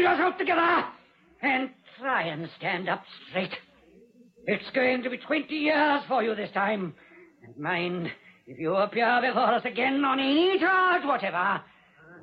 [0.00, 0.84] pull yourself together
[1.42, 3.52] and try and stand up straight.
[4.46, 6.94] It's going to be 20 years for you this time.
[7.44, 8.08] And mind,
[8.46, 11.60] if you appear before us again on any charge whatever,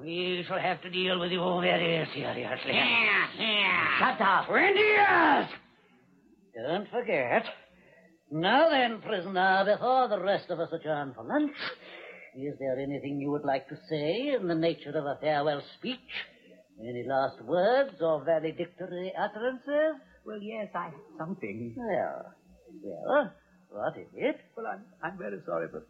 [0.02, 2.72] we shall have to deal with you very seriously.
[2.72, 3.88] Here, here.
[4.00, 4.48] Shut up.
[4.48, 5.48] 20 years!
[6.68, 7.44] Don't forget.
[8.32, 11.56] Now then, prisoner, before the rest of us adjourn for lunch,
[12.36, 16.00] is there anything you would like to say in the nature of a farewell speech?
[16.80, 20.00] Any last words or valedictory utterances?
[20.26, 21.74] Well, yes, I have something.
[21.76, 22.36] Well,
[22.84, 23.34] well,
[23.70, 24.38] what is it?
[24.56, 25.88] Well, I'm, I'm very sorry, but.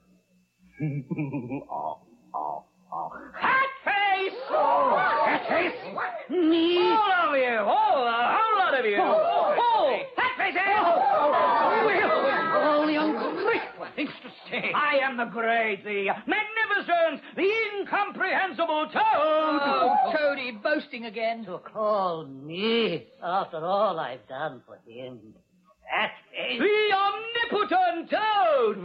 [1.70, 2.00] oh,
[2.34, 2.63] oh,
[2.94, 3.12] oh.
[3.36, 4.32] Hat face!
[4.50, 5.76] Oh, hat face?
[6.30, 6.77] Me?
[6.77, 7.58] All of you!
[7.60, 8.98] All, a whole lot of you!
[8.98, 9.99] Oh, oh, oh.
[10.16, 10.62] hat faces!
[10.63, 10.82] Eh?
[11.85, 12.13] Well,
[12.63, 14.72] all the ungrateful things to say.
[14.74, 16.10] I am the great, the
[16.77, 19.02] magnificent, the incomprehensible Toad!
[19.04, 21.45] Oh, Toady, boasting again.
[21.45, 25.20] To call me, after all I've done for him.
[25.91, 26.60] That face.
[26.60, 28.77] The omnipotent Toad!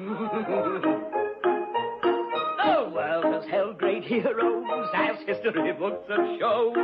[2.64, 6.74] the world has held great heroes, as history books have shown.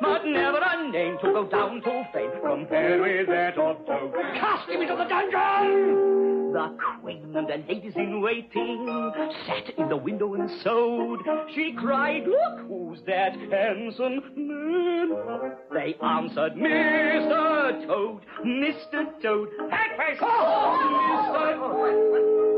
[0.00, 4.12] But never a name to go down to fame compared with that of Toad.
[4.34, 6.52] Cast him into the dungeon!
[6.52, 9.12] The queen and the ladies in waiting
[9.46, 11.20] sat in the window and sewed.
[11.54, 15.10] She cried, Look, who's that handsome man?
[15.72, 17.86] They answered, Mr.
[17.86, 19.22] Toad, Mr.
[19.22, 19.48] Toad.
[19.70, 20.20] Hat face!
[20.20, 21.54] Mr.
[21.60, 22.53] Down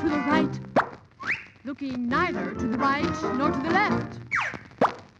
[0.00, 0.60] to the right.
[1.64, 4.18] Looking neither to the right nor to the left.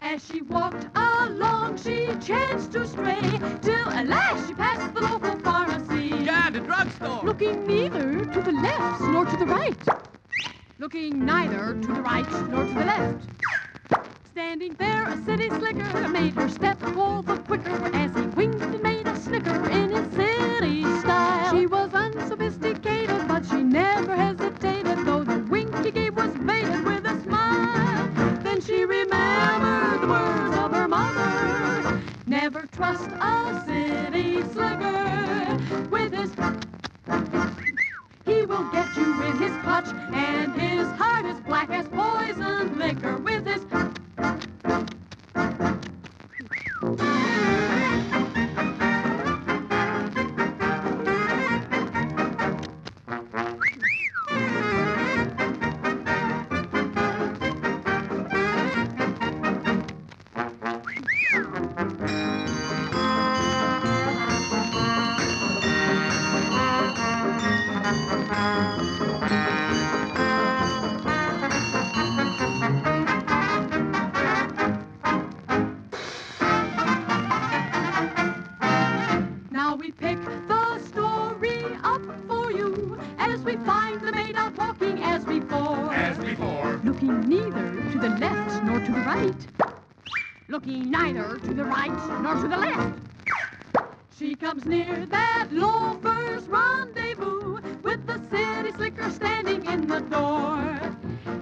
[0.00, 3.20] As she walked along, she chanced to stray
[3.60, 6.14] till, alas, she passed the local pharmacy.
[6.24, 7.20] Yeah, the drugstore.
[7.22, 9.76] Looking neither to the left nor to the right.
[10.78, 13.28] Looking neither to the right nor to the left.
[14.30, 18.82] Standing there, a city slicker made her step all the quicker as he winked and
[18.82, 19.89] made a snicker in
[32.90, 35.60] Trust a city slicker.
[35.92, 36.32] With his
[38.26, 39.86] he will get you in his clutch,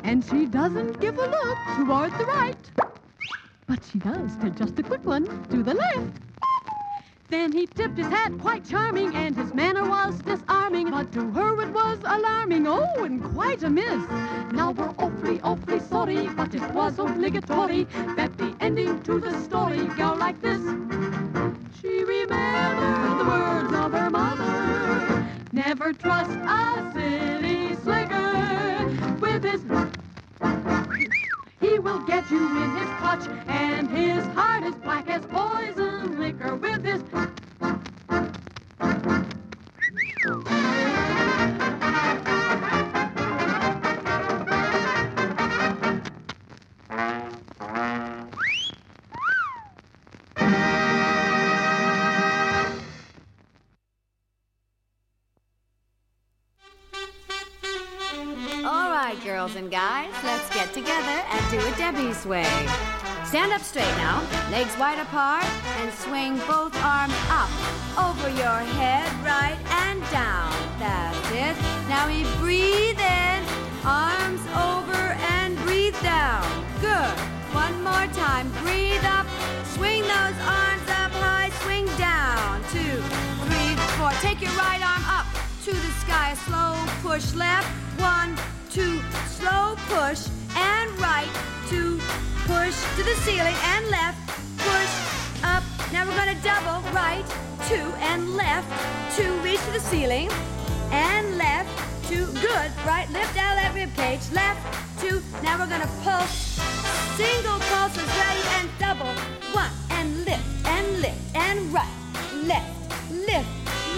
[0.08, 2.70] And she doesn't give a look toward the right.
[3.66, 6.22] But she does to just a quick one to the left.
[7.28, 10.90] Then he tipped his hat quite charming, and his manner was disarming.
[10.90, 14.02] But to her it was alarming, oh, and quite amiss.
[14.50, 17.84] Now we're awfully, awfully sorry, but it was obligatory
[18.16, 20.62] that the ending to the story go like this.
[21.82, 25.26] She remembered the words of her mother.
[25.52, 29.97] Never trust a city slicker with his.
[31.60, 36.54] He will get you in his clutch, and his heart is black as poison liquor
[36.56, 37.02] with his.
[59.08, 62.44] Right, girls and guys, let's get together and do a Debbie sway.
[63.24, 64.20] Stand up straight now,
[64.50, 65.46] legs wide apart,
[65.80, 67.48] and swing both arms up
[67.96, 69.56] over your head, right
[69.86, 70.52] and down.
[70.78, 71.56] That's it.
[71.88, 73.40] Now we breathe in,
[73.82, 75.02] arms over
[75.32, 76.44] and breathe down.
[76.82, 77.16] Good.
[77.56, 78.52] One more time.
[78.60, 79.26] Breathe up,
[79.72, 82.60] swing those arms up high, swing down.
[82.76, 83.00] Two,
[83.48, 84.10] three, four.
[84.20, 85.26] Take your right arm up
[85.64, 86.34] to the sky.
[86.44, 87.68] Slow push left.
[87.98, 88.36] One,
[88.78, 91.28] two, slow push and right.
[91.68, 91.98] to
[92.46, 94.20] push to the ceiling and left.
[94.58, 94.94] Push
[95.42, 95.64] up.
[95.92, 97.26] Now we're gonna double right,
[97.68, 98.70] two and left.
[99.16, 100.28] Two, reach to the ceiling
[100.92, 101.72] and left.
[102.08, 102.70] Two, good.
[102.86, 104.24] Right, lift out that rib cage.
[104.32, 104.62] Left,
[105.00, 105.20] two.
[105.42, 106.60] Now we're gonna pulse.
[107.18, 109.12] Single pulses ready and double.
[109.62, 111.96] One and lift and lift and right,
[112.44, 112.70] left,
[113.10, 113.50] lift,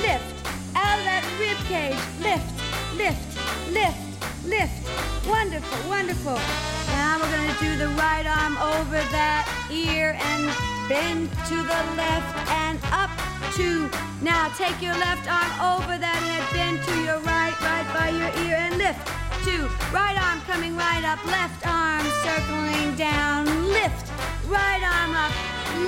[0.06, 0.28] lift.
[0.74, 2.00] Out of that rib cage.
[2.24, 2.48] Lift,
[2.96, 3.28] lift,
[3.74, 4.09] lift,
[5.88, 6.38] wonderful.
[6.94, 10.50] Now we're gonna do the right arm over that ear and
[10.88, 13.10] bend to the left and up
[13.54, 13.90] two.
[14.22, 18.30] Now take your left arm over that head, bend to your right, right by your
[18.46, 19.00] ear and lift.
[19.44, 19.68] Two.
[19.92, 24.12] Right arm coming right up, left arm circling down, lift.
[24.46, 25.32] Right arm up,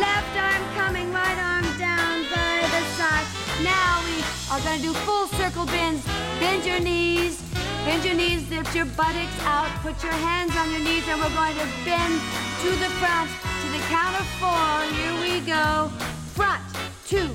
[0.00, 3.26] left arm coming, right arm down by the side.
[3.62, 6.04] Now we are gonna do full circle bends.
[6.40, 7.42] Bend your knees,
[7.84, 11.34] bend your knees, lift your buttocks out, put your hands on your knees, and we're
[11.34, 12.14] going to bend
[12.62, 14.74] to the front to the count of four.
[14.96, 15.90] Here we go.
[16.34, 16.62] Front,
[17.06, 17.28] two,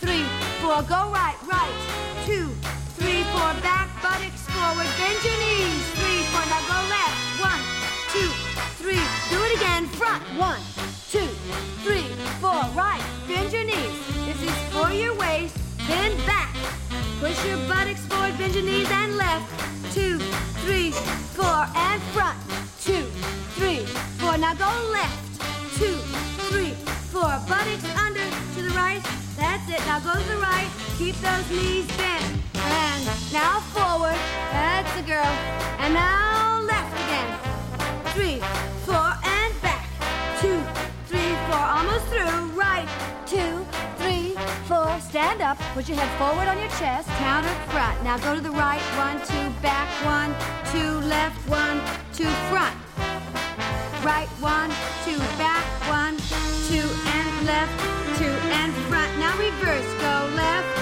[0.00, 0.24] three,
[0.60, 0.82] four.
[0.82, 1.74] Go right, right,
[2.24, 2.48] two,
[2.98, 3.50] three, four.
[3.62, 4.88] Back, buttocks forward.
[4.98, 5.82] Bend your knees.
[5.98, 6.44] Three, four.
[6.46, 7.18] Now go left.
[7.42, 7.62] One,
[8.14, 8.30] two,
[8.80, 9.02] three.
[9.30, 9.86] Do it again.
[9.98, 10.22] Front.
[10.38, 10.60] One,
[11.10, 11.28] two,
[11.82, 12.06] three,
[12.40, 12.62] four.
[12.74, 13.02] Right.
[13.26, 13.94] Bend your knees.
[14.26, 15.56] This is for your waist.
[15.86, 16.67] Then back.
[17.20, 18.38] Push your buttocks forward.
[18.38, 19.44] Bend your knees and left.
[19.92, 20.20] Two,
[20.62, 20.92] three,
[21.34, 21.66] four.
[21.74, 22.38] And front.
[22.80, 23.02] Two,
[23.58, 23.84] three,
[24.22, 24.38] four.
[24.38, 25.40] Now go left.
[25.76, 25.96] Two,
[26.46, 26.70] three,
[27.10, 27.26] four.
[27.50, 28.22] Buttocks under
[28.54, 29.02] to the right.
[29.36, 29.80] That's it.
[29.86, 30.70] Now go to the right.
[30.96, 32.24] Keep those knees bent.
[32.54, 34.18] And now forward.
[34.52, 35.32] That's the girl.
[35.82, 37.30] And now left again.
[38.14, 38.38] Three,
[38.86, 39.88] four, and back.
[40.40, 40.62] Two,
[41.08, 41.58] three, four.
[41.58, 42.47] Almost through.
[45.08, 45.58] Stand up.
[45.74, 47.08] Put your head forward on your chest.
[47.18, 48.02] Counter front.
[48.04, 48.80] Now go to the right.
[48.96, 49.88] One, two, back.
[50.04, 50.34] One,
[50.72, 51.36] two, left.
[51.48, 51.80] One,
[52.12, 52.76] two, front.
[54.04, 54.70] Right, one,
[55.04, 56.16] two, back, one,
[56.70, 56.86] two,
[57.18, 57.74] and left,
[58.16, 59.10] two, and front.
[59.18, 60.77] Now reverse, go left,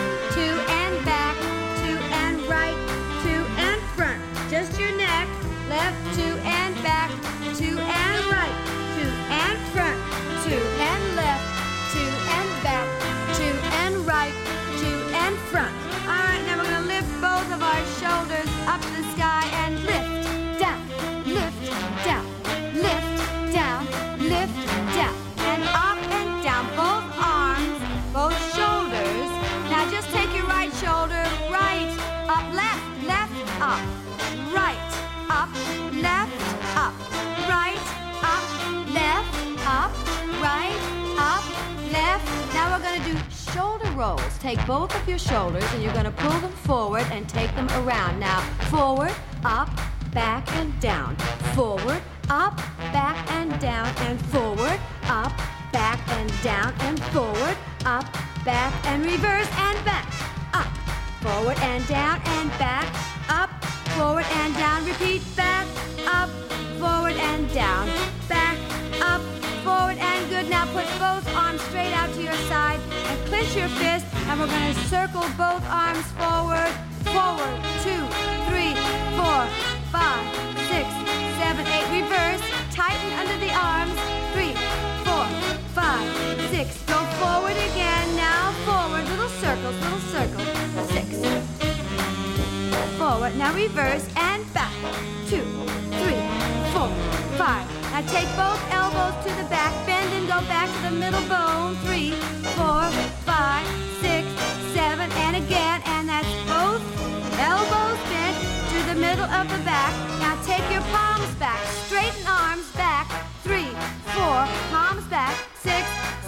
[43.97, 44.39] rolls.
[44.39, 48.21] Take both of your shoulders and you're gonna pull them forward and take them around.
[48.21, 48.41] Now
[48.71, 49.13] forward,
[49.45, 49.71] up,
[50.13, 51.17] back and down.
[51.55, 52.57] Forward, up,
[52.93, 55.33] back and down and forward, up,
[55.73, 57.57] back and down and forward,
[57.87, 58.05] up,
[58.45, 60.07] back and reverse and back.
[60.53, 60.69] Up,
[61.23, 62.87] forward and down and back,
[63.29, 63.51] up,
[63.97, 64.85] forward and down.
[64.85, 65.67] Repeat back,
[66.07, 66.29] up,
[66.79, 67.89] forward and down,
[68.29, 68.59] back,
[69.01, 69.23] up,
[69.65, 70.51] forward and good.
[70.51, 74.47] Now put both arms straight out to your side and clench your fist and we're
[74.47, 76.73] gonna circle both arms forward,
[77.15, 78.03] forward, two,
[78.51, 78.75] three,
[79.15, 79.43] four,
[79.95, 80.25] five,
[80.71, 80.87] six,
[81.41, 81.87] seven, eight.
[82.03, 83.95] Reverse, tighten under the arms,
[84.35, 84.55] three,
[85.07, 85.27] four,
[85.73, 86.07] five,
[86.51, 86.83] six.
[86.85, 90.49] Go forward again, now forward, little circles, little circles,
[90.91, 91.07] six.
[92.99, 94.73] Forward, now reverse and back,
[95.29, 95.47] two,
[96.01, 96.23] three,
[96.73, 96.91] four,
[97.39, 97.65] five.
[97.93, 101.77] Now take both elbows to the back, bend and go back to the middle bone,
[101.87, 102.13] three,
[102.57, 102.89] four,
[103.29, 103.67] five,
[104.01, 104.27] six,
[104.73, 106.83] seven, and again, and that's both
[107.39, 108.37] elbows bent
[108.73, 109.93] to the middle of the back.
[110.19, 113.07] Now take your palms back, straighten arms back,
[113.45, 113.71] three,
[114.17, 114.41] four,
[114.73, 115.85] palms back, six,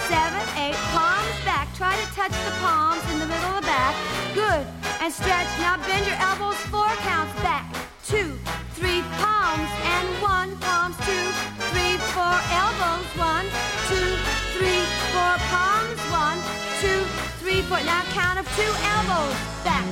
[0.09, 1.67] seven, eight, palms back.
[1.75, 3.95] Try to touch the palms in the middle of the back.
[4.35, 4.67] Good.
[5.01, 5.49] And stretch.
[5.61, 7.65] Now bend your elbows four counts back.
[8.05, 8.37] Two,
[8.75, 11.27] three, palms, and one, palms, two,
[11.71, 13.47] three, four, elbows, one,
[13.89, 14.11] two,
[14.59, 14.83] three,
[15.13, 15.78] four, palms,
[16.81, 17.03] two,
[17.43, 17.83] three, four.
[17.83, 19.35] Now count of two, elbows,
[19.67, 19.83] back,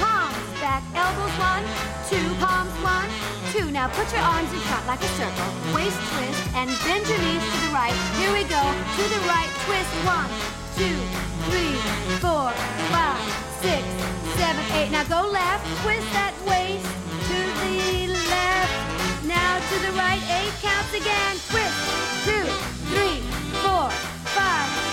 [0.00, 1.64] palms, back, elbows, one,
[2.08, 3.08] two, palms, one,
[3.52, 3.70] two.
[3.70, 7.44] Now put your arms in front like a circle, waist twist, and bend your knees
[7.44, 7.96] to the right.
[8.16, 8.64] Here we go.
[8.64, 9.92] To the right, twist.
[10.08, 10.30] One,
[10.72, 10.96] two,
[11.52, 11.76] three,
[12.24, 12.48] four,
[12.88, 13.20] five,
[13.60, 13.84] six,
[14.40, 14.90] seven, eight.
[14.90, 16.88] Now go left, twist that waist
[17.28, 18.72] to the left.
[19.28, 21.36] Now to the right, eight counts again.
[21.52, 21.76] Twist.
[22.24, 22.44] Two,
[22.88, 23.20] three,
[23.60, 23.90] four,
[24.32, 24.91] five.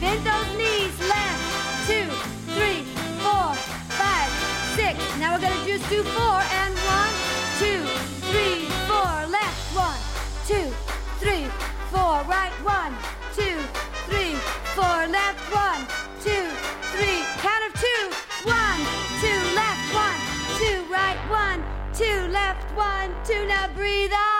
[0.00, 0.94] Bend those knees.
[1.10, 1.42] Left.
[1.88, 2.06] Two,
[2.54, 2.84] three,
[3.18, 3.50] four,
[3.98, 4.30] five,
[4.76, 4.94] six.
[5.18, 7.14] Now we're gonna just do four and one,
[7.58, 7.82] two,
[8.30, 9.10] three, four.
[9.26, 9.58] Left.
[9.74, 9.98] One,
[10.46, 10.70] two,
[11.18, 11.46] three,
[11.90, 12.22] four.
[12.30, 12.52] Right.
[12.62, 12.94] One,
[13.34, 13.58] two,
[14.06, 14.34] three,
[14.78, 14.98] four.
[15.10, 15.40] Left.
[15.50, 15.82] One,
[16.22, 16.46] two,
[16.94, 17.24] three.
[17.42, 18.02] Count of two.
[18.46, 18.80] One,
[19.18, 19.40] two.
[19.58, 19.82] Left.
[19.94, 20.18] One,
[20.60, 20.78] two.
[20.92, 21.18] Right.
[21.28, 22.28] One, two.
[22.30, 22.70] Left.
[22.76, 23.46] One, two.
[23.46, 24.37] Now breathe up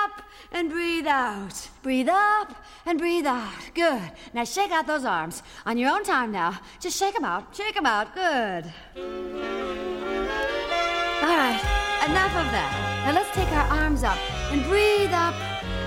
[0.52, 1.69] and breathe out.
[1.83, 2.55] Breathe up
[2.87, 3.52] and breathe out.
[3.75, 4.11] Good.
[4.33, 5.43] Now shake out those arms.
[5.67, 6.59] On your own time now.
[6.81, 7.55] Just shake them out.
[7.55, 8.14] Shake them out.
[8.14, 8.73] Good.
[11.23, 11.61] All right.
[12.07, 13.05] Enough of that.
[13.07, 14.19] Now let's take our arms up
[14.50, 15.35] and breathe up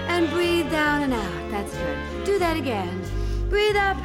[0.07, 1.51] and breathe down and out.
[1.51, 2.25] That's good.
[2.25, 3.01] Do that again.
[3.49, 3.97] Breathe up,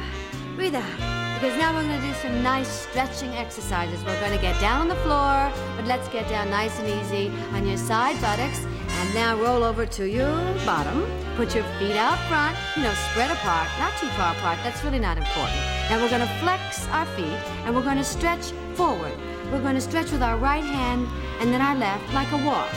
[0.55, 1.17] breathe out.
[1.39, 4.03] Because now we're going to do some nice stretching exercises.
[4.03, 7.31] We're going to get down on the floor, but let's get down nice and easy
[7.53, 8.65] on your side buttocks.
[9.07, 10.35] And now roll over to your
[10.65, 11.01] bottom.
[11.37, 14.59] Put your feet out front, you know, spread apart, not too far apart.
[14.63, 15.55] That's really not important.
[15.89, 19.17] Now we're going to flex our feet and we're going to stretch forward.
[19.49, 21.07] We're going to stretch with our right hand
[21.39, 22.69] and then our left like a walk.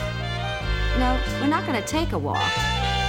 [0.97, 2.39] No, we're not going to take a walk.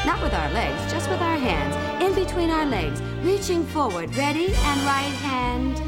[0.04, 4.16] Not with our legs, just with our hands in between our legs, reaching forward.
[4.16, 4.46] Ready?
[4.46, 5.78] And right hand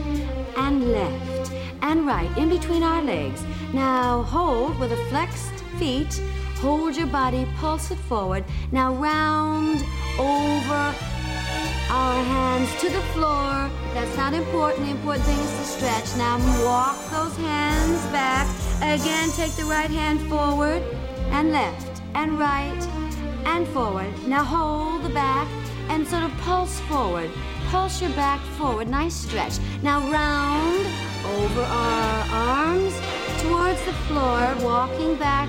[0.57, 1.51] and left
[1.83, 3.43] and right in between our legs.
[3.73, 6.23] Now hold with a flexed feet.
[6.65, 8.43] Hold your body, pulse it forward.
[8.73, 9.85] Now round
[10.19, 10.95] over
[11.91, 13.69] our hands to the floor.
[13.93, 14.87] That's not important.
[14.87, 16.17] The important thing is to stretch.
[16.17, 18.49] Now walk those hands back.
[18.79, 20.83] Again, take the right hand forward
[21.37, 22.83] and left and right
[23.45, 24.11] and forward.
[24.27, 25.47] Now hold the back
[25.91, 27.31] and sort of pulse forward.
[27.69, 28.89] Pulse your back forward.
[28.89, 29.59] Nice stretch.
[29.83, 30.87] Now round
[31.27, 32.95] over our arms
[33.43, 35.47] towards the floor, walking back.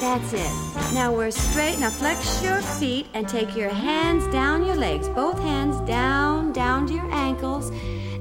[0.00, 0.94] That's it.
[0.94, 1.78] Now we're straight.
[1.80, 5.08] Now flex your feet and take your hands down your legs.
[5.08, 7.72] Both hands down, down to your ankles.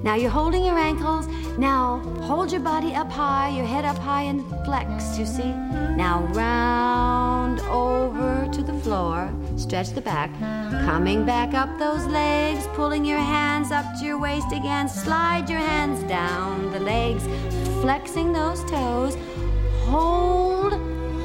[0.04, 1.28] Now you're holding your ankles.
[1.58, 5.52] Now hold your body up high, your head up high and flex, you see?
[5.96, 9.32] Now round over to the floor.
[9.56, 10.32] Stretch the back.
[10.86, 14.88] Coming back up those legs, pulling your hands up to your waist again.
[14.88, 17.24] Slide your hands down the legs,
[17.82, 19.18] flexing those toes.
[19.86, 20.57] Hold,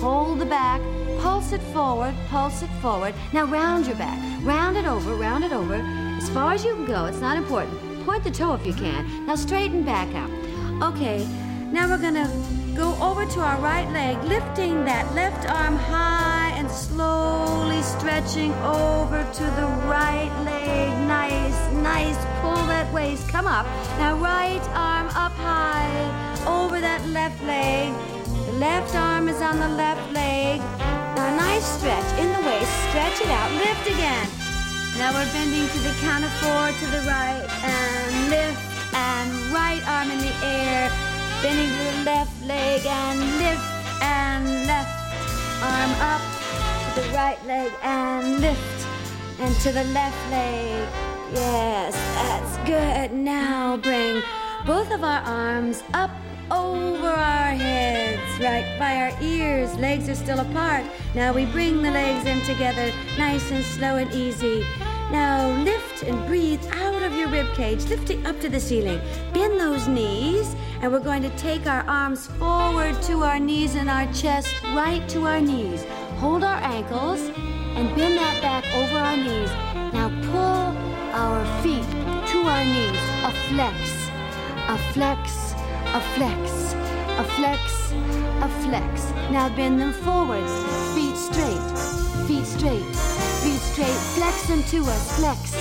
[0.02, 0.80] hold the back.
[1.20, 3.14] Pulse it forward, pulse it forward.
[3.32, 4.18] Now round your back.
[4.42, 5.76] Round it over, round it over.
[6.20, 7.78] As far as you can go, it's not important.
[8.04, 9.26] Point the toe if you can.
[9.26, 10.30] Now straighten back out.
[10.82, 11.24] Okay,
[11.70, 12.28] now we're gonna
[12.74, 19.22] go over to our right leg, lifting that left arm high and slowly stretching over
[19.38, 20.90] to the right leg.
[21.06, 22.16] Nice, nice.
[22.40, 23.28] Pull that waist.
[23.28, 23.66] Come up.
[23.98, 25.94] Now right arm up high
[26.44, 27.94] over that left leg.
[28.62, 30.60] Left arm is on the left leg.
[31.16, 32.70] Now a nice stretch in the waist.
[32.90, 33.50] Stretch it out.
[33.58, 34.28] Lift again.
[34.98, 38.62] Now we're bending to the count of four to the right and lift
[38.94, 40.92] and right arm in the air.
[41.42, 43.66] Bending to the left leg and lift
[44.00, 44.94] and left
[45.66, 46.22] arm up
[46.94, 48.86] to the right leg and lift
[49.40, 50.88] and to the left leg.
[51.34, 53.12] Yes, that's good.
[53.12, 54.22] Now bring
[54.64, 56.12] both of our arms up
[56.50, 59.74] over our heads, right by our ears.
[59.76, 60.84] Legs are still apart.
[61.14, 64.64] Now we bring the legs in together, nice and slow and easy.
[65.10, 69.00] Now lift and breathe out of your rib cage, lifting up to the ceiling.
[69.34, 73.90] Bend those knees, and we're going to take our arms forward to our knees and
[73.90, 75.84] our chest, right to our knees.
[76.16, 77.20] Hold our ankles
[77.76, 79.50] and bend that back over our knees.
[79.92, 81.84] Now pull our feet
[82.32, 83.00] to our knees.
[83.24, 84.08] A flex,
[84.68, 85.51] a flex,
[85.94, 86.72] a flex,
[87.18, 87.92] a flex,
[88.40, 89.10] a flex.
[89.30, 90.46] Now bend them forward.
[90.94, 91.66] Feet straight,
[92.26, 92.84] feet straight,
[93.42, 93.98] feet straight.
[94.16, 95.18] Flex them to us.
[95.18, 95.52] Flex.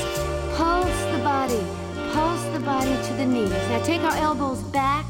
[0.56, 1.62] Pulse the body.
[2.14, 3.52] Pulse the body to the knees.
[3.70, 5.06] Now take our elbows back.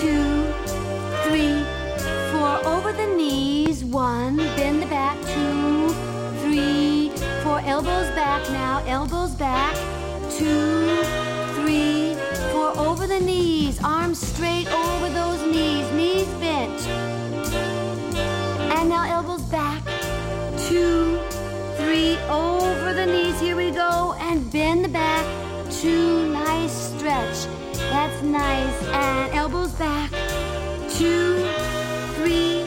[0.00, 0.52] Two,
[1.24, 1.62] three,
[2.32, 2.66] four.
[2.66, 3.84] Over the knees.
[3.84, 4.38] One.
[4.56, 5.16] Bend the back.
[5.34, 5.88] Two,
[6.42, 7.10] three,
[7.44, 7.60] four.
[7.60, 8.82] Elbows back now.
[8.86, 9.76] Elbows back.
[10.36, 11.04] Two,
[11.60, 12.05] three.
[12.78, 13.80] Over the knees.
[13.82, 15.90] Arms straight over those knees.
[15.92, 16.80] Knees bent.
[18.76, 19.82] And now elbows back.
[20.68, 21.18] Two,
[21.76, 23.40] three, over the knees.
[23.40, 24.14] Here we go.
[24.18, 25.24] And bend the back.
[25.70, 27.46] Two, nice stretch.
[27.90, 28.82] That's nice.
[28.92, 30.10] And elbows back.
[30.90, 31.46] Two,
[32.16, 32.64] three,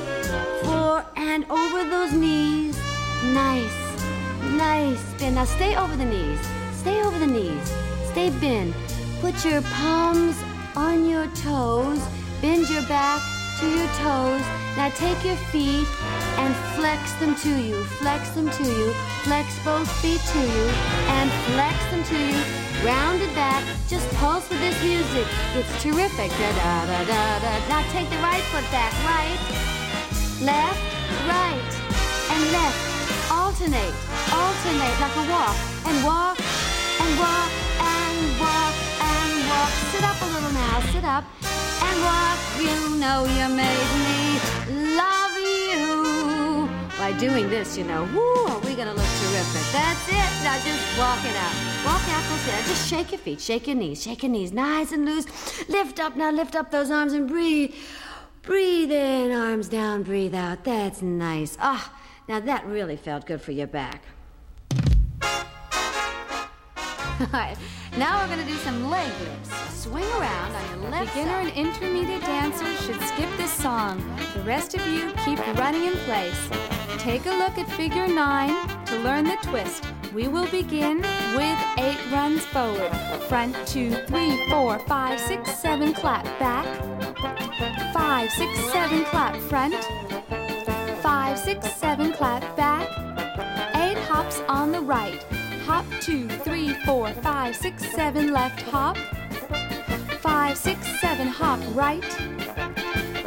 [0.63, 1.06] four.
[1.16, 2.78] and over those knees.
[3.34, 3.78] Nice,
[4.58, 5.00] nice.
[5.12, 5.36] Spin.
[5.36, 6.39] Now stay over the knees.
[6.74, 7.72] Stay over the knees.
[8.12, 8.74] Stay bend.
[9.21, 10.38] Put your palms
[10.77, 11.99] on your toes.
[12.41, 13.21] Bend your back
[13.59, 14.41] to your toes.
[14.77, 15.88] Now take your feet
[16.39, 17.83] and flex them to you.
[17.99, 18.93] Flex them to you.
[19.27, 20.65] Flex both feet to you
[21.19, 22.39] and flex them to you.
[22.88, 23.61] Round it back.
[23.89, 25.27] Just pulse with this music.
[25.53, 26.31] It's terrific.
[26.31, 27.51] Da da da da da.
[27.67, 28.93] Now take the right foot back.
[29.03, 29.39] Right,
[30.39, 30.79] left,
[31.27, 31.71] right,
[32.31, 32.79] and left.
[33.29, 33.95] Alternate.
[34.31, 35.57] Alternate like a walk.
[35.88, 36.39] And walk
[37.01, 37.51] and walk
[37.83, 38.88] and walk
[39.69, 39.88] and.
[39.93, 40.79] Sit up a little now.
[40.91, 42.38] Sit up and walk.
[42.59, 46.69] You know you made me love you.
[46.97, 49.71] By doing this, you know, woo, are we gonna look terrific?
[49.71, 50.29] That's it.
[50.43, 51.55] Now just walk it out.
[51.85, 52.65] Walk out, go sit.
[52.67, 55.25] Just shake your feet, shake your knees, shake your knees, nice and loose.
[55.69, 57.73] Lift up now, lift up those arms and breathe.
[58.41, 60.65] Breathe in, arms down, breathe out.
[60.65, 61.57] That's nice.
[61.61, 61.93] Ah,
[62.27, 64.03] now that really felt good for your back.
[67.19, 67.57] All right,
[67.97, 69.81] now we're gonna do some leg lifts.
[69.83, 73.97] Swing around on your left Beginner and intermediate dancers should skip this song.
[74.35, 76.49] The rest of you keep running in place.
[76.97, 79.83] Take a look at figure nine to learn the twist.
[80.13, 81.01] We will begin
[81.35, 82.91] with eight runs forward.
[83.27, 86.65] Front, two, three, four, five, six, seven, clap back.
[87.93, 89.75] Five, six, seven, clap front.
[91.01, 92.88] Five, six, seven, clap back.
[93.75, 95.25] Eight hops on the right.
[95.69, 98.97] Hop two, three, four, five, six, seven, left hop.
[100.19, 102.03] Five, six, seven, hop right.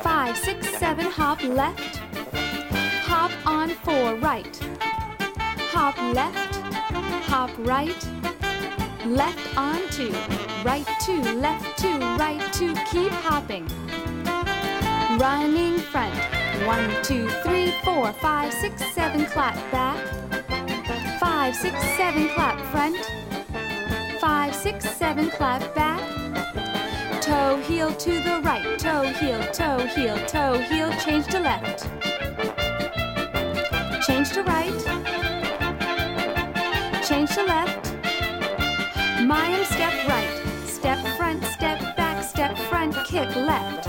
[0.02, 2.00] Five, six, seven, hop left.
[3.06, 4.56] Hop on four, right.
[5.70, 6.56] Hop left.
[7.30, 8.08] Hop right.
[9.06, 10.12] Left on two.
[10.64, 12.74] Right two, left two, right two.
[12.90, 13.68] Keep hopping.
[15.16, 16.16] Running front.
[16.66, 20.22] One, two, three, four, five, six, seven, clap back.
[21.42, 22.96] Five, six, seven, clap front.
[24.20, 26.00] Five, six, seven, clap back.
[27.20, 31.88] Toe heel to the right, toe heel, toe heel, toe heel, change to left.
[34.06, 34.82] Change to right.
[37.02, 37.92] Change to left.
[39.26, 43.88] Mayim step right, step front, step back, step front, kick left.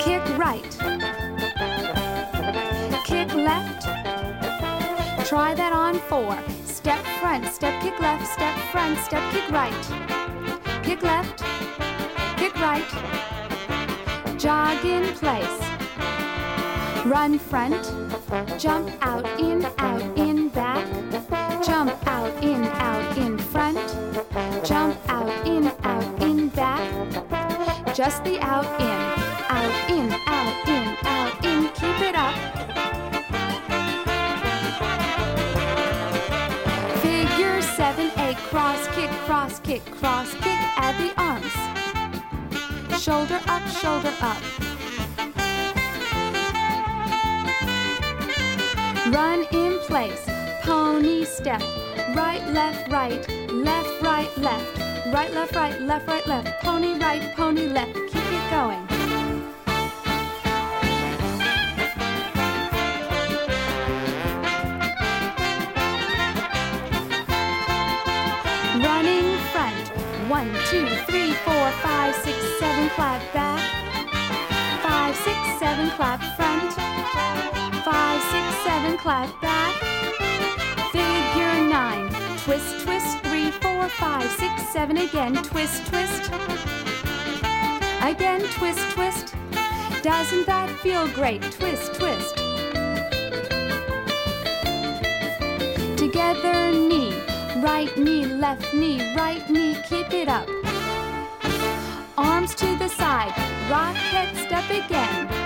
[0.00, 0.78] Kick right.
[3.04, 4.05] Kick left.
[5.36, 6.34] Try that on four.
[6.64, 9.84] Step front, step kick left, step front, step kick right.
[10.82, 11.44] Kick left,
[12.38, 12.88] kick right.
[14.38, 15.60] Jog in place.
[17.04, 17.84] Run front,
[18.58, 20.86] jump out, in, out, in, back.
[21.62, 23.76] Jump out, in, out, in front.
[24.64, 27.94] Jump out, in, out, in, back.
[27.94, 28.98] Just the out, in,
[29.50, 30.95] out, in, out, in.
[39.56, 40.58] Cross kick, cross kick.
[40.76, 41.52] Add the arms.
[43.02, 44.42] Shoulder up, shoulder up.
[49.12, 50.28] Run in place.
[50.62, 51.62] Pony step.
[52.14, 53.28] Right, left, right.
[53.50, 54.78] Left, right, left.
[55.12, 55.80] Right, left, right.
[55.80, 56.62] Left, right, left.
[56.62, 58.05] Pony right, pony left.
[79.06, 79.72] Clap back.
[80.90, 82.08] Figure nine.
[82.38, 84.96] Twist, twist, three, four, five, six, seven.
[84.96, 86.32] Again, twist, twist.
[88.02, 89.36] Again, twist, twist.
[90.02, 91.40] Doesn't that feel great?
[91.40, 92.34] Twist, twist.
[95.96, 97.14] Together, knee.
[97.62, 99.76] Right knee, left knee, right knee.
[99.88, 100.48] Keep it up.
[102.18, 103.34] Arms to the side.
[103.70, 105.45] Rock head step again.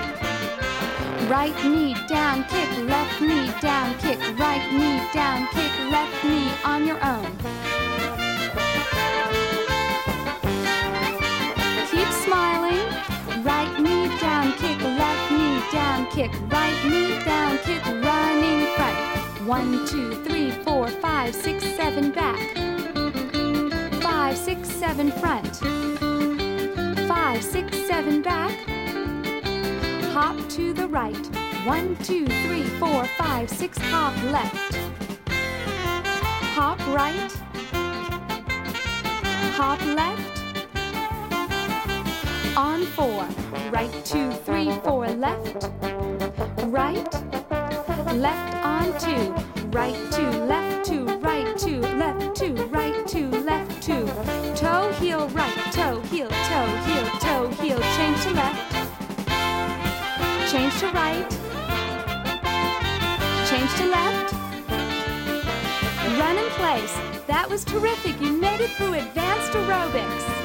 [1.30, 6.84] Right knee down, kick, left knee down, kick, right knee down, kick, left knee on
[6.84, 7.24] your own.
[11.88, 12.84] Keep smiling.
[13.44, 18.98] Right knee down, kick, left knee down, kick, right knee down, kick, running front.
[19.46, 22.40] One, two, three, four, five, six, seven, back.
[24.02, 25.56] Five, six, seven, front.
[27.06, 28.69] Five, six, seven, back
[30.12, 31.26] hop to the right.
[31.64, 34.76] One, two, three, four, five, six, hop left.
[36.56, 37.32] Hop right.
[39.54, 40.56] Hop left.
[42.56, 43.24] On four.
[43.70, 45.70] Right, two, three, four, left.
[46.66, 47.06] Right.
[48.12, 49.34] Left on two.
[49.70, 54.04] Right two, left two, right two, left two, right two, left two.
[54.56, 57.80] Toe, heel, right, toe, heel, toe, heel, toe, heel.
[57.96, 58.69] Change to left
[60.52, 61.30] right.
[63.48, 64.32] Change to left.
[66.18, 66.94] Run in place.
[67.26, 68.20] That was terrific.
[68.20, 70.40] You made it through advanced aerobics.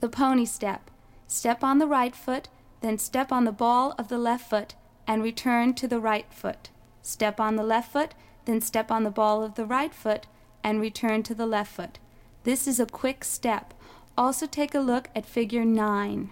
[0.00, 0.90] The pony step.
[1.26, 2.48] Step on the right foot,
[2.80, 4.74] then step on the ball of the left foot
[5.06, 6.70] and return to the right foot.
[7.02, 10.26] Step on the left foot, then step on the ball of the right foot
[10.64, 11.98] and return to the left foot.
[12.42, 13.74] This is a quick step.
[14.16, 16.30] Also take a look at figure 9.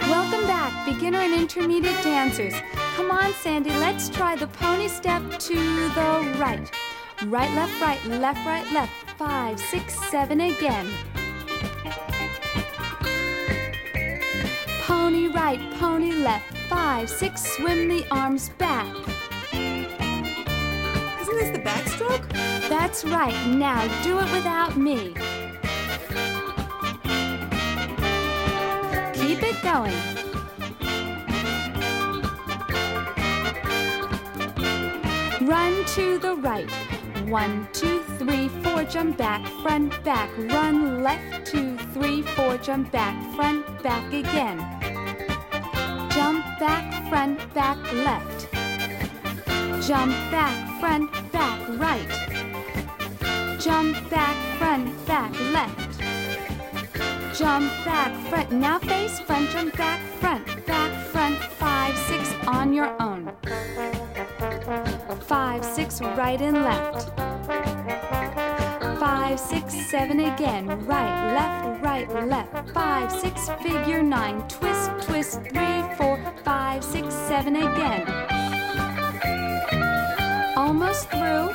[0.00, 2.54] Welcome back, beginner and intermediate dancers.
[2.96, 6.70] Come on, Sandy, let's try the pony step to the right.
[7.24, 8.92] Right, left, right, left, right, left.
[9.18, 10.90] Five, six, seven again.
[14.82, 16.56] Pony right, pony left.
[16.68, 18.86] Five, six, swim the arms back.
[19.52, 22.45] Isn't this the backstroke?
[22.68, 23.46] That's right.
[23.48, 25.14] Now do it without me.
[29.14, 29.94] Keep it going.
[35.48, 36.70] Run to the right.
[37.28, 40.30] One, two, three, four, jump back, front, back.
[40.38, 44.58] Run left, two, three, four, jump back, front, back again.
[46.10, 48.52] Jump back, front, back, left.
[49.86, 52.25] Jump back, front, back, right.
[53.66, 55.98] Jump back, front, back, left.
[57.36, 58.52] Jump back, front.
[58.52, 61.36] Now face front, jump back, front, back, front.
[61.58, 63.32] Five, six on your own.
[65.22, 67.10] Five, six, right and left.
[69.00, 70.68] Five, six, seven again.
[70.86, 72.70] Right, left, right, left.
[72.70, 74.46] Five, six, figure nine.
[74.46, 78.06] Twist, twist, three, four, five, six, seven again.
[80.56, 81.52] Almost through.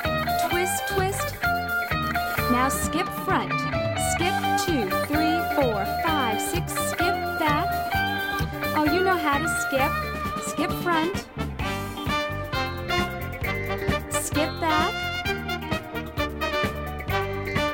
[0.50, 1.40] Twist, twist.
[2.52, 3.54] Now skip front.
[4.12, 4.36] Skip
[4.66, 6.74] two, three, four, five, six.
[6.74, 7.66] Skip back.
[8.76, 9.92] Oh, you know how to skip.
[10.50, 11.16] Skip front.
[14.12, 14.94] Skip back.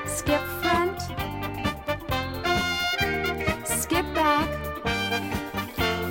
[0.05, 1.01] Skip front.
[3.65, 4.47] Skip back.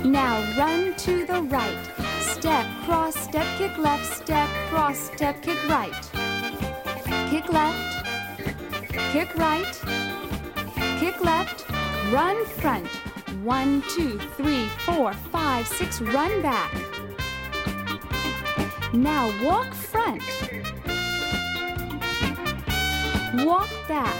[0.03, 1.91] Now run to the right.
[2.19, 5.93] Step, cross, step, kick left, step, cross, step, kick right.
[7.29, 8.06] Kick left.
[9.11, 9.81] Kick right.
[10.99, 11.65] Kick left.
[12.11, 12.87] Run front.
[13.43, 16.01] One, two, three, four, five, six.
[16.01, 16.73] Run back.
[18.93, 20.23] Now walk front.
[23.45, 24.15] Walk back.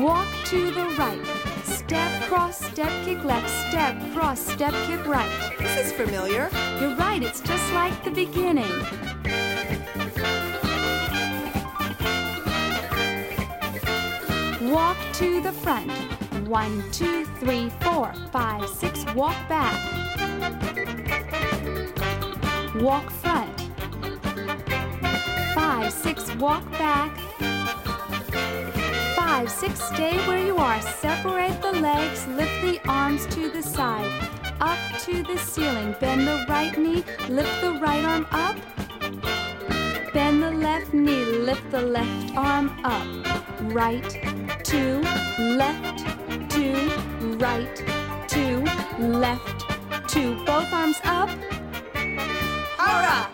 [0.00, 1.20] Walk to the right.
[1.64, 5.30] Step, cross, step, kick left, step, cross, step, kick right.
[5.58, 6.48] This is familiar.
[6.80, 8.72] You're right, it's just like the beginning.
[14.72, 15.90] Walk to the front.
[16.48, 19.04] One, two, three, four, five, six.
[19.14, 19.76] Walk back.
[22.76, 23.52] Walk front.
[25.54, 26.34] Five, six.
[26.36, 27.14] Walk back.
[29.14, 29.82] Five, six.
[29.82, 30.80] Stay where you are.
[30.80, 32.26] Separate the legs.
[32.28, 34.10] Lift the arms to the side.
[34.62, 35.94] Up to the ceiling.
[36.00, 37.04] Bend the right knee.
[37.28, 38.56] Lift the right arm up.
[40.14, 41.26] Bend the left knee.
[41.26, 43.06] Lift the left arm up.
[43.72, 44.18] Right,
[44.72, 45.00] two,
[45.38, 45.98] left,
[46.50, 46.88] two,
[47.36, 47.76] right,
[48.26, 48.64] two,
[48.98, 49.68] left,
[50.08, 50.34] two.
[50.46, 51.28] Both arms up.
[52.78, 53.28] Hurrah!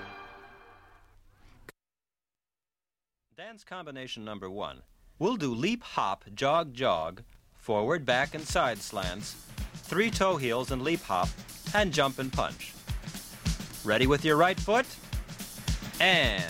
[3.37, 4.83] Dance combination number one.
[5.21, 7.23] We'll do leap, hop, jog, jog,
[7.55, 9.37] forward, back, and side slants,
[9.75, 11.29] three toe heels and leap hop,
[11.73, 12.75] and jump and punch.
[13.85, 14.87] Ready with your right foot?
[16.01, 16.43] And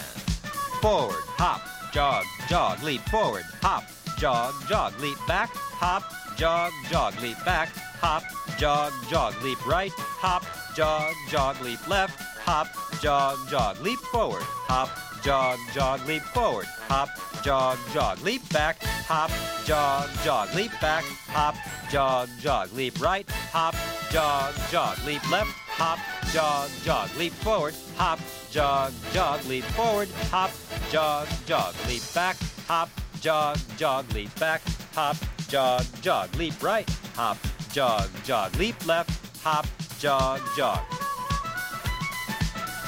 [0.80, 1.60] forward, hop,
[1.92, 3.84] jog, jog, leap forward, hop,
[4.18, 6.02] jog, jog, leap back, hop,
[6.36, 7.68] jog, jog, leap back,
[8.00, 8.22] hop,
[8.58, 12.66] jog, jog, leap right, hop, jog, jog, leap left, hop,
[13.00, 14.88] jog, jog, leap forward, hop,
[15.22, 17.08] jog, jog, leap forward, hop,
[17.44, 19.30] jog, jog, leap back, hop,
[19.64, 21.54] jog, jog, leap back, hop,
[21.90, 23.74] jog, jog, leap right, hop,
[24.10, 25.98] jog, jog, leap left, hop,
[26.32, 28.18] jog, jog, leap forward, hop,
[28.50, 30.50] jog, jog, leap forward, hop,
[30.90, 32.88] jog, jog, leap back, hop,
[33.20, 34.62] jog, jog, leap back,
[34.94, 35.16] hop,
[35.48, 37.38] jog, jog, leap right, hop,
[37.72, 39.10] jog, jog, leap left,
[39.42, 39.66] hop,
[39.98, 40.80] jog, jog.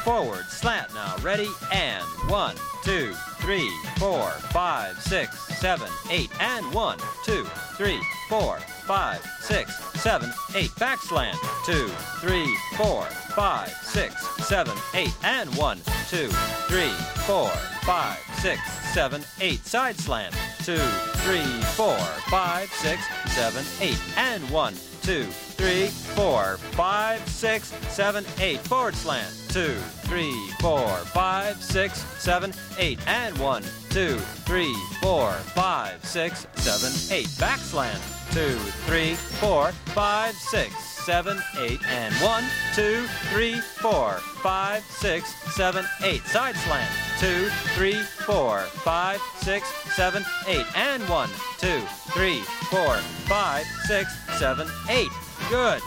[0.04, 6.98] Forward, slant now, ready, and one, two, three, four, five, six, seven, eight, and one,
[7.24, 7.44] two,
[7.76, 11.88] three, four, five, six, seven, eight, back slant, two,
[12.20, 14.14] three, four, five, six,
[14.46, 16.28] seven, eight, and one, two,
[16.68, 16.92] three,
[17.26, 17.48] four,
[17.82, 18.60] five, six,
[18.94, 20.78] seven, eight, side slant, two,
[21.24, 21.44] three,
[21.76, 21.96] four,
[22.30, 23.02] five, six,
[23.34, 28.60] seven, eight, and one, two, three, four, five, six, seven, eight.
[28.60, 29.28] Forward slant.
[29.50, 29.74] Two,
[30.04, 37.28] three, four, five, six, seven, eight, and one, two, three, four, five, six, seven, eight.
[37.38, 38.00] Back slant.
[38.32, 40.72] Two, three, four, five, six,
[41.04, 42.44] seven, eight, and one,
[42.76, 46.22] two, three, four, five, six, seven, eight.
[46.26, 46.88] Side slant.
[47.18, 49.66] Two, three, four, five, six,
[49.96, 51.80] seven, eight, and one, two,
[52.12, 52.38] three,
[52.70, 55.10] four, five, six, seven, eight.
[55.48, 55.82] Good.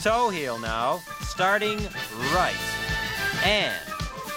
[0.00, 1.78] Toe heel now, starting
[2.32, 2.56] right.
[3.44, 3.74] And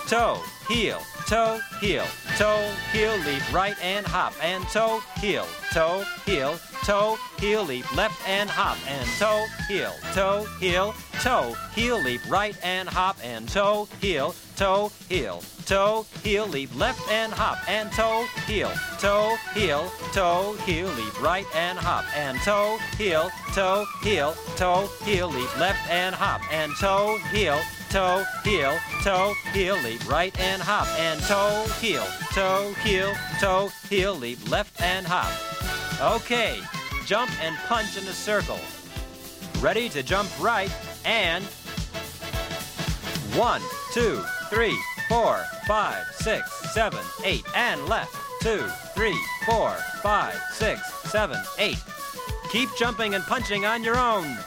[0.08, 2.06] toe, heel, toe, heel,
[2.38, 2.60] toe,
[2.92, 8.50] heel, leap, right and hop, and toe, heel, toe, heel, toe, heel, leap, left and
[8.50, 14.34] hop, and toe, heel, toe, heel, toe, heel, leap, right and hop, and toe, heel,
[14.56, 20.88] toe, heel, toe, heel, leap, left and hop, and toe, heel, toe, heel, toe, heel,
[20.88, 26.42] leap, right and hop, and toe, heel, toe, heel, toe, heel, leap, left and hop,
[26.52, 32.74] and toe, heel, toe, heel, toe, heel, leap, right and hop, and toe, heel, toe,
[32.84, 35.32] heel, toe, heel, leap, left and hop.
[36.16, 36.60] Okay,
[37.06, 38.60] jump and punch in a circle.
[39.60, 40.72] Ready to jump right
[41.04, 41.44] and
[43.36, 43.62] one,
[43.94, 48.16] two, three, four, five, six, seven, eight, and left.
[48.42, 49.72] Two, three, four,
[50.02, 51.84] five, six, seven, eight.
[52.52, 54.38] Keep jumping and punching on your own.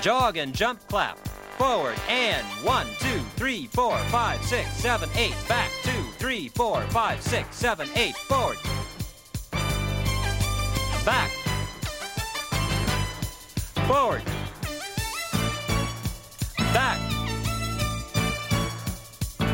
[0.00, 1.18] Jog and jump clap.
[1.58, 5.34] Forward and one, two, three, four, five, six, seven, eight.
[5.46, 8.16] Back two, three, four, five, six, seven, eight.
[8.16, 8.56] Forward.
[11.04, 11.30] Back.
[13.86, 14.22] Forward.
[16.72, 16.98] Back.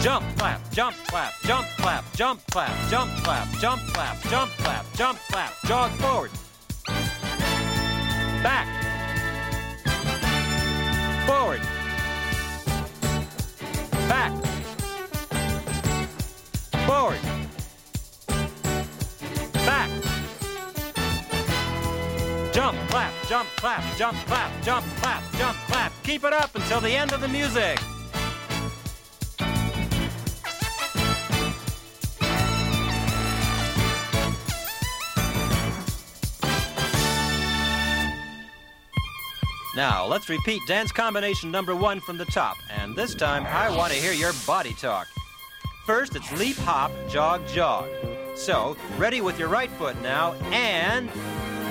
[0.01, 5.19] Jump, clap, jump, clap, jump, clap, jump, clap, jump, clap, jump, clap, jump, clap, jump,
[5.29, 5.53] clap.
[5.65, 6.31] Jog forward.
[8.45, 8.86] Back.
[11.27, 11.61] Forward.
[14.09, 14.33] Back.
[16.87, 17.21] Forward.
[19.53, 19.91] Back.
[22.53, 25.93] Jump, clap, jump, clap, jump, clap, jump, clap, jump, clap.
[26.05, 27.81] Keep it up until the end of the music.
[39.77, 42.57] Now, let's repeat dance combination number one from the top.
[42.71, 45.07] And this time, I want to hear your body talk.
[45.85, 47.87] First, it's leap, hop, jog, jog.
[48.37, 51.11] So, ready with your right foot now, and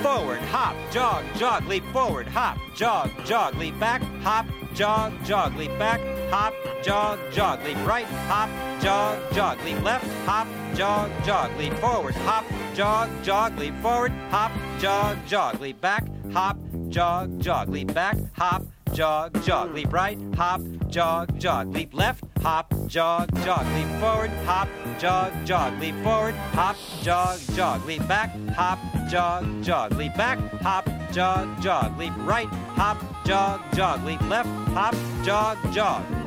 [0.04, 5.76] forward, hop, jog, jog, leap forward, hop, jog, jog, leap back, hop, jog, jog, leap
[5.76, 8.48] back, hop, jog, jog, leap right, hop,
[8.80, 12.44] jog, jog, leap left, hop, jog, jog, leap forward, hop,
[12.76, 16.58] jog, jog, leap forward, hop, jog, jog, leap back, hop,
[16.90, 18.62] jog, jog, leap back, hop,
[18.92, 20.60] jog, jog, leap right, hop,
[20.90, 26.76] jog, jog, leap left, hop, jog, jog, leap forward, hop, jog, jog, leap forward, hop,
[27.02, 32.98] jog, jog, leap back, hop, jog, jog, leap back, hop, jog, jog, leap right, hop,
[33.24, 36.25] jog, jog, leap left, hop, jog, jog.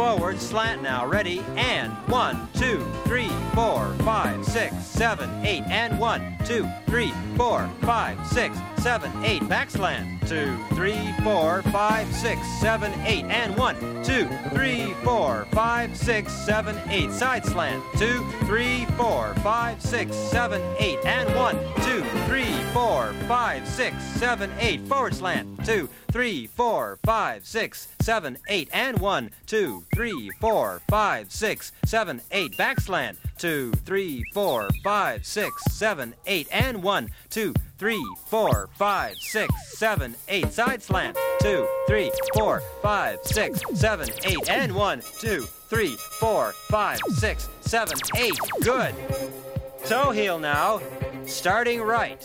[0.00, 6.38] Forward slant now, ready, and one, two, three, four, five, six, seven, eight, and one,
[6.46, 12.92] two, three, four, five, six, seven, eight, back slant, two, three, four, five, six, seven,
[13.04, 19.34] eight, and one, two, three, four, five, six, seven, eight, side slant, two, three, four,
[19.42, 25.66] five, six, seven, eight, and one, two, three, four, five, six, seven, eight, forward slant,
[25.66, 32.20] two, three, four, five, six, seven, eight, and one, two, three, four, five, six, seven,
[32.30, 38.68] eight, back slant, two, three, four, five, six, seven, eight, and one, two, three, four,
[38.74, 45.00] five, six, seven, eight, side slant, two, three, four, five, six, seven, eight, and one,
[45.20, 48.38] two, three, four, five, six, seven, eight.
[48.62, 48.94] Good.
[49.86, 50.82] Toe heel now,
[51.24, 52.22] starting right.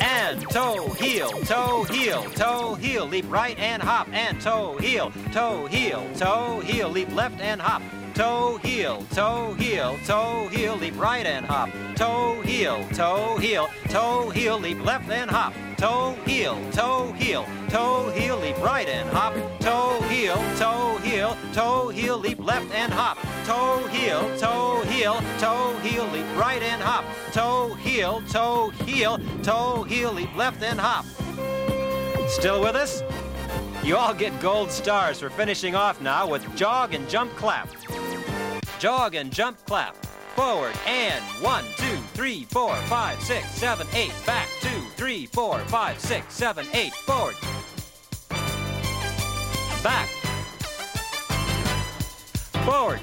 [0.00, 5.66] And toe, heel, toe, heel, toe, heel, leap right and hop, and toe, heel, toe,
[5.66, 7.82] heel, toe, heel, leap left and hop,
[8.14, 14.30] toe, heel, toe, heel, toe, heel, leap right and hop, toe, heel, toe, heel, toe,
[14.32, 19.34] heel, leap left and hop, toe, heel, toe, heel, toe, heel, leap right and hop,
[19.60, 25.78] toe, heel, toe, heel, toe, heel, leap left and hop, toe, heel, toe heel, toe
[25.82, 27.04] heel, leap right and hop.
[27.32, 31.04] Toe heel, toe heel, toe heel, leap left and hop.
[32.28, 33.02] Still with us?
[33.82, 37.68] You all get gold stars for finishing off now with jog and jump clap.
[38.82, 39.94] Jog and jump clap.
[40.34, 44.12] Forward and one, two, three, four, five, six, seven, eight.
[44.26, 46.92] Back two, three, four, five, six, seven, eight.
[46.92, 47.36] Forward.
[49.84, 50.08] Back.
[52.64, 53.00] Forward.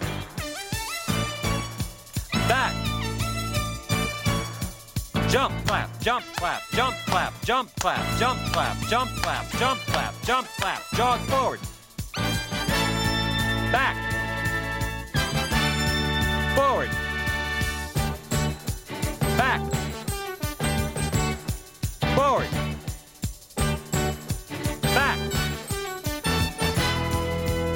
[2.49, 2.75] Back.
[5.29, 10.47] Jump, clap, jump, clap, jump, clap, jump, clap, jump, clap, jump, clap, jump, clap, jump,
[10.57, 10.81] clap.
[10.93, 11.59] Jog forward.
[13.71, 14.18] Back.
[16.59, 16.89] Forward.
[19.37, 19.61] Back.
[22.17, 22.49] Forward.
[24.81, 25.19] Back.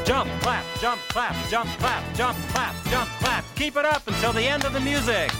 [0.05, 3.45] Jump, clap, jump, clap, jump, clap, jump, clap, jump, clap.
[3.55, 5.31] Keep it up until the end of the music.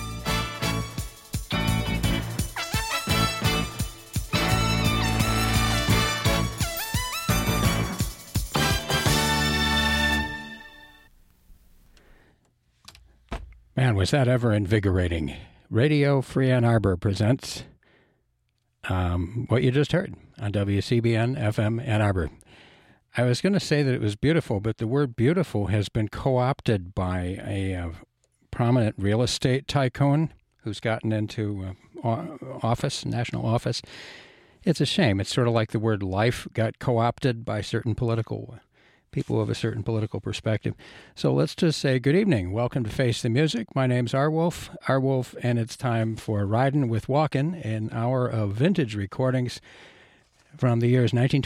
[13.94, 15.36] Man, was that ever invigorating.
[15.70, 17.64] Radio Free Ann Arbor presents
[18.90, 22.32] um, what you just heard on WCBN FM Ann Arbor.
[23.16, 26.08] I was going to say that it was beautiful, but the word beautiful has been
[26.08, 27.90] co opted by a uh,
[28.50, 32.26] prominent real estate tycoon who's gotten into uh,
[32.64, 33.84] office, national office.
[34.64, 35.22] It's a shame.
[35.22, 38.58] It's sort of like the word life got co opted by certain political
[39.14, 40.74] people of a certain political perspective.
[41.16, 42.52] So let's just say good evening.
[42.52, 43.74] Welcome to Face the Music.
[43.74, 48.96] My name's Arwulf, Arwulf, and it's time for Riding with Walkin', an hour of vintage
[48.96, 49.62] recordings
[50.58, 51.42] from the years 19.